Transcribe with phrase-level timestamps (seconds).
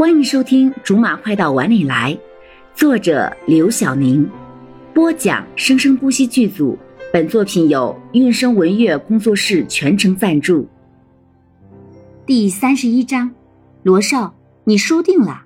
[0.00, 2.14] 欢迎收听《竹马快到碗里来》，
[2.74, 4.26] 作者刘晓宁，
[4.94, 6.74] 播讲生生不息剧组。
[7.12, 10.66] 本作品由韵声文乐工作室全程赞助。
[12.24, 13.30] 第三十一章，
[13.82, 15.44] 罗少，你输定了。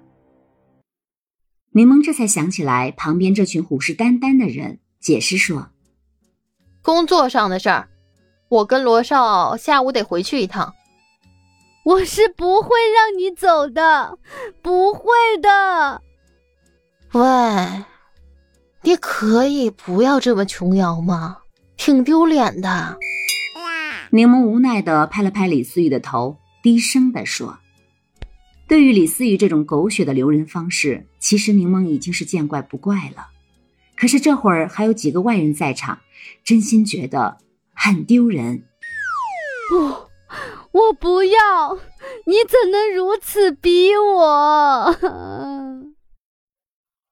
[1.72, 5.70] 柠檬这才想起来，旁边这群虎视眈眈的人，解释说
[6.80, 7.88] ：“工作上的事儿，
[8.48, 10.72] 我跟罗少下午得回去一趟。”
[11.84, 14.18] 我是不会让你走的，
[14.62, 16.00] 不会的。
[17.12, 17.84] 喂，
[18.82, 21.38] 你可以不要这么琼瑶吗？
[21.76, 22.98] 挺丢脸的。
[24.10, 27.58] 柠檬无奈的拍了拍李思雨的头，低声的说
[28.66, 33.28] ：“对于李思雨这种狗血的留人方式，其实柠檬已经是见怪不怪了。
[33.96, 35.98] 可是这会儿还有几个外人在场，
[36.42, 37.36] 真心觉得
[37.74, 38.64] 很丢人。”
[39.68, 40.03] 不。
[40.74, 41.76] 我不要！
[42.26, 44.98] 你怎能如此逼我？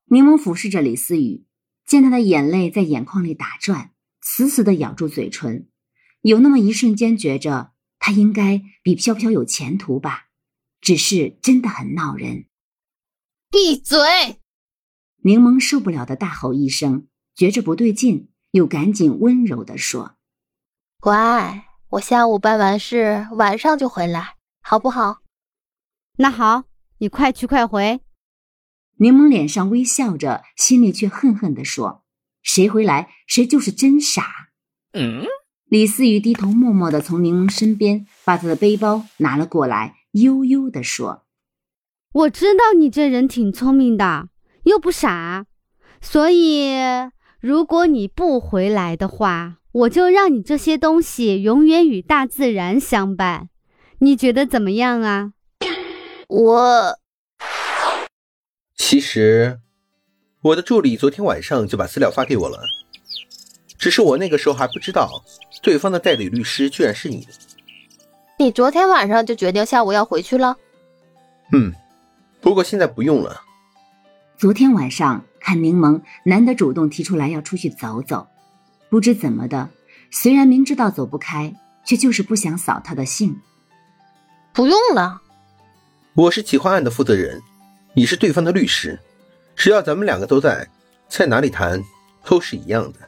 [0.06, 1.46] 柠檬俯视着李思雨，
[1.86, 5.68] 见她的眼泪在眼眶里打转，死死的咬住嘴唇，
[6.22, 10.26] 有那么一瞬间觉着她应该比飘飘有前途吧。
[10.80, 12.46] 只是真的很闹人。
[13.48, 14.40] 闭嘴！
[15.22, 20.16] 柠檬受不了的大吼一声，觉着不对劲，又赶紧温柔的说
[20.98, 25.18] ：“乖。”我下午办完事，晚上就回来，好不好？
[26.16, 26.64] 那好，
[26.96, 28.00] 你快去快回。
[28.96, 32.02] 柠檬脸上微笑着，心里却恨恨地说
[32.42, 34.24] ：“谁回来，谁就是真傻。”
[34.94, 35.26] 嗯。
[35.66, 41.26] 李思雨低头，默默地从柠檬身边把他的背包拿了过来，悠悠地说
[42.14, 44.28] ：“我知道你这人挺聪明的，
[44.64, 45.44] 又不傻，
[46.00, 46.72] 所以
[47.38, 53.48] 如果你不回来的话。”我就让你这些东西永远与大自然相伴，
[54.00, 55.32] 你觉得怎么样啊？
[56.28, 56.98] 我
[58.76, 59.60] 其实，
[60.42, 62.58] 我的助理昨天晚上就把资料发给我了，
[63.78, 65.24] 只是我那个时候还不知道
[65.62, 67.26] 对方的代理律师居然是你。
[68.38, 70.54] 你昨天晚上就决定下午要回去了？
[71.52, 71.72] 嗯，
[72.42, 73.40] 不过现在不用了。
[74.36, 78.26] 昨天晚上看柠檬难得主动提出来要出去走走。
[78.92, 79.70] 不知怎么的，
[80.10, 83.40] 虽然明知道走不开，却就是不想扫他的兴。
[84.52, 85.22] 不用了，
[86.12, 87.40] 我是企划案的负责人，
[87.94, 89.00] 你是对方的律师，
[89.56, 90.68] 只要咱们两个都在，
[91.08, 91.82] 在哪里谈
[92.22, 92.98] 都是一样的。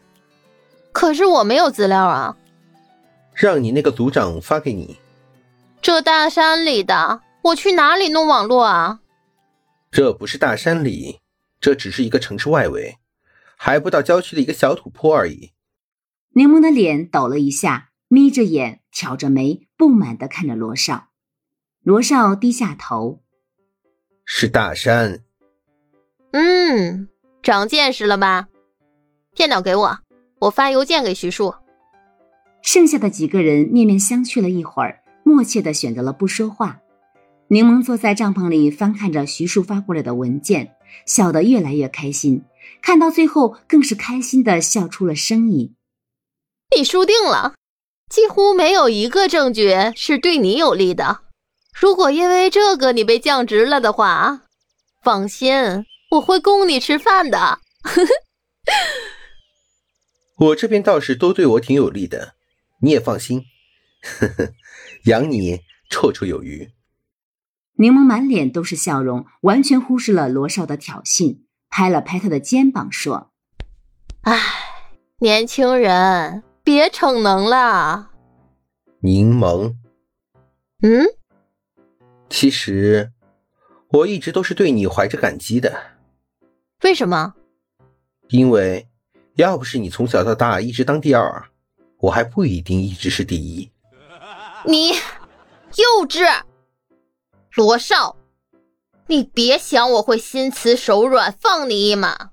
[0.90, 2.34] 可是我没有资料啊，
[3.34, 4.98] 让你那个组长发给你。
[5.82, 9.00] 这大山里的，我去哪里弄网络啊？
[9.90, 11.20] 这不是大山里，
[11.60, 12.96] 这只是一个城市外围，
[13.58, 15.50] 还不到郊区的一个小土坡而已。
[16.36, 21.10] 柠檬的脸抖了一下，眯着眼，挑着眉，不满的看着罗少。
[21.84, 23.22] 罗少低下头
[24.26, 25.22] ：“是大山。
[26.32, 27.08] ”“嗯，
[27.40, 28.48] 长见识了吧？
[29.36, 29.98] 电脑给我，
[30.40, 31.54] 我发邮件给徐树。”
[32.62, 36.80] 剩下的几个人面面相觑了一会儿，默契的选择了不说话。
[37.46, 40.74] 柠檬坐在帐篷里，翻看着徐树发过来的文件，
[41.06, 42.42] 笑得越来越开心。
[42.82, 45.76] 看到最后，更是开心的笑出了声音。
[46.76, 47.54] 你输定了，
[48.10, 51.20] 几乎没有一个证据是对你有利的。
[51.72, 54.42] 如果因为这个你被降职了的话，
[55.02, 57.60] 放心，我会供你吃饭的。
[60.36, 62.34] 我这边倒是都对我挺有利的，
[62.80, 63.44] 你也放心，
[64.02, 64.52] 呵 呵
[65.04, 66.72] 养你绰绰有余。
[67.76, 73.32] 柠檬满脸都是笑容，完全忽视了罗少的挑衅，拍了拍他的肩膀说
[74.22, 74.40] ：“哎，
[75.18, 78.10] 年轻人。”别逞能了，
[79.00, 79.74] 柠檬。
[80.80, 81.04] 嗯，
[82.30, 83.12] 其实
[83.90, 85.98] 我一直都是对你怀着感激的。
[86.82, 87.34] 为什么？
[88.28, 88.88] 因为
[89.34, 91.50] 要不是你从小到大一直当第二，
[91.98, 93.70] 我还不一定一直是第一。
[94.64, 96.44] 你幼稚，
[97.56, 98.16] 罗少，
[99.08, 102.30] 你别想我会心慈手软放你一马。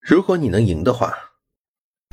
[0.00, 1.32] 如果你能赢的话。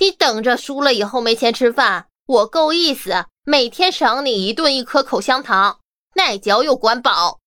[0.01, 5.80] 你等着，输了以后没钱吃饭，我够意思，每天赏你一顿一颗口香糖，
[6.15, 7.39] 耐嚼又管饱。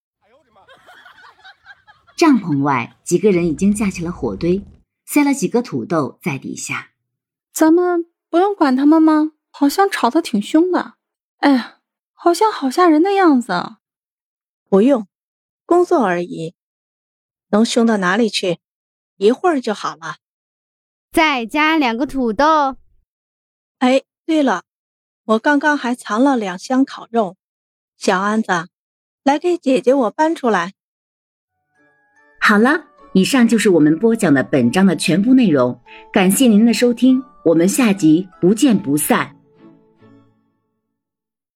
[2.16, 4.62] 帐篷外，几个人已经架起了火堆，
[5.04, 6.92] 塞了几个土豆在底下。
[7.52, 9.32] 咱们不用管他们吗？
[9.50, 10.94] 好像吵得挺凶的。
[11.38, 11.80] 哎呀，
[12.12, 13.78] 好像好吓人的样子。
[14.68, 15.08] 不用，
[15.66, 16.54] 工作而已，
[17.48, 18.60] 能凶到哪里去？
[19.16, 20.18] 一会儿就好了。
[21.14, 22.76] 再加两个土豆。
[23.78, 24.64] 哎，对了，
[25.24, 27.36] 我刚刚还藏了两箱烤肉，
[27.96, 28.66] 小安子，
[29.22, 30.72] 来给姐姐我搬出来。
[32.40, 35.80] 好了，以上就是我们播讲的本章的全部内容，
[36.12, 39.36] 感谢您的收听，我们下集不见不散。